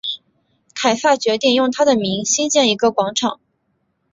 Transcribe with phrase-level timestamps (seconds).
[0.73, 3.39] 凯撒决定要用他的名兴建一个广场。